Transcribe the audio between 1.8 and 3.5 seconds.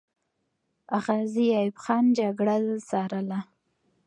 خان جګړه ځارله.